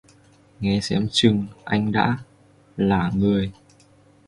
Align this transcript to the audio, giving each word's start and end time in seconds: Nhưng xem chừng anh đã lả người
Nhưng 0.59 0.81
xem 0.81 1.07
chừng 1.11 1.45
anh 1.63 1.91
đã 1.91 2.17
lả 2.77 3.11
người 3.15 3.51